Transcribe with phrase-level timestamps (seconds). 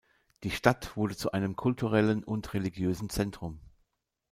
[0.41, 3.59] Die Stadt wurde zu einem kulturellen und religiösen Zentrum.